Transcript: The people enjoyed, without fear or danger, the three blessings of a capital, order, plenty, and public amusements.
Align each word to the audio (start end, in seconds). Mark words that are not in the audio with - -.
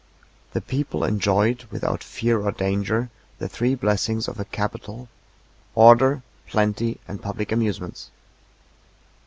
The 0.53 0.61
people 0.61 1.03
enjoyed, 1.03 1.65
without 1.69 2.03
fear 2.03 2.41
or 2.41 2.51
danger, 2.51 3.11
the 3.37 3.47
three 3.47 3.75
blessings 3.75 4.27
of 4.27 4.39
a 4.39 4.45
capital, 4.45 5.09
order, 5.75 6.23
plenty, 6.47 6.99
and 7.07 7.21
public 7.21 7.51
amusements. 7.51 8.09